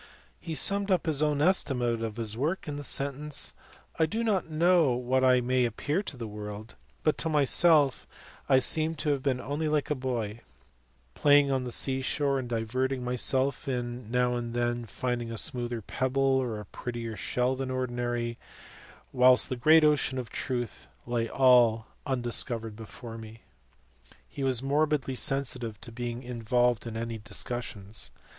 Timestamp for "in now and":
13.67-14.55